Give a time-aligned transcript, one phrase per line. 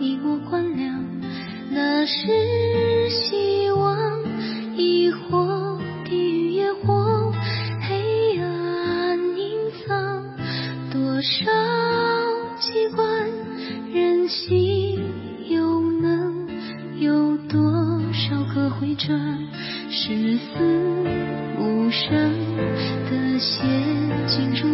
[0.00, 1.04] 一抹光亮，
[1.70, 3.94] 那是希望，
[4.74, 7.30] 疑惑，地狱，烟火，
[7.86, 10.24] 黑暗，隐藏
[10.90, 11.52] 多少
[12.58, 13.28] 机关，
[13.92, 14.98] 人心
[15.50, 16.48] 又能
[16.98, 17.60] 有多
[18.10, 19.38] 少个回转，
[19.90, 20.64] 是死
[21.58, 22.10] 无声
[23.10, 23.68] 的陷
[24.26, 24.69] 阱中。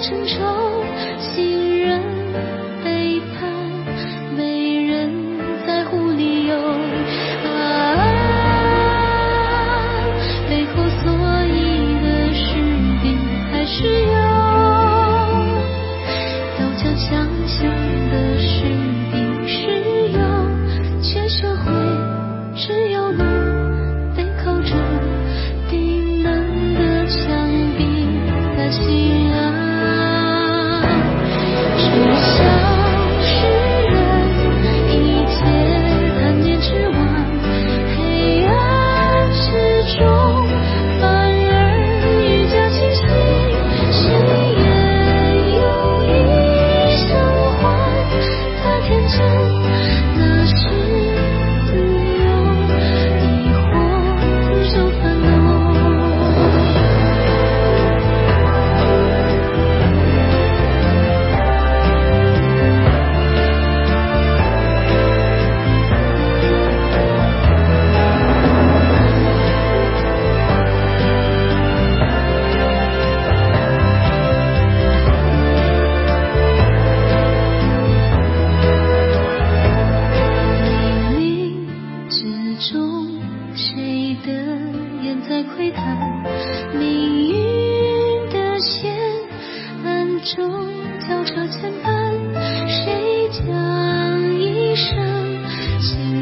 [0.00, 0.84] 成仇，
[1.18, 2.00] 信任
[2.84, 3.50] 背叛，
[4.36, 5.10] 没人
[5.66, 6.56] 在乎理由。
[6.56, 7.58] 啊，
[10.48, 11.10] 背后所
[11.46, 12.44] 以的是
[13.02, 13.04] 敌
[13.50, 14.12] 还是有，
[16.56, 17.68] 刀枪相向
[18.10, 18.87] 的事。
[86.78, 88.94] 命运的线
[89.84, 90.68] 暗中
[91.08, 92.12] 交叉牵绊
[92.68, 94.96] 谁将一生
[95.80, 96.17] 牵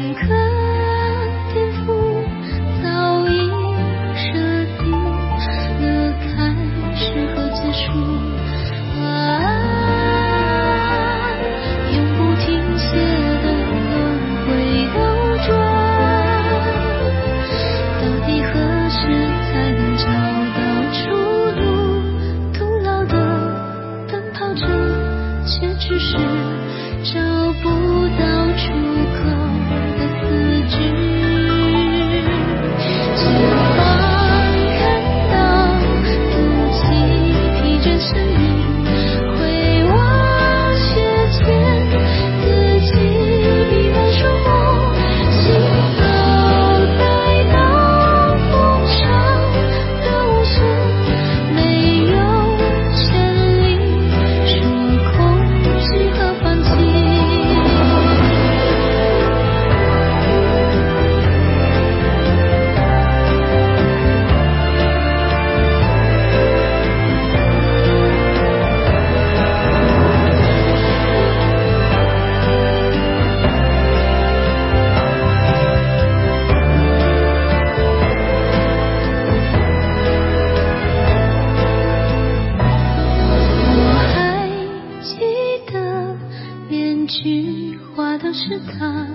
[88.47, 89.05] 是他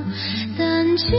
[0.59, 1.17] 但却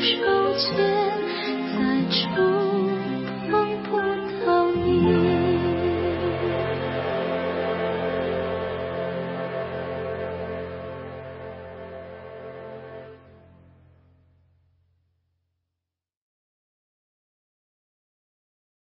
[0.00, 0.16] 手
[0.56, 0.99] 牵